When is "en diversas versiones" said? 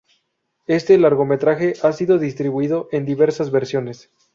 2.91-4.09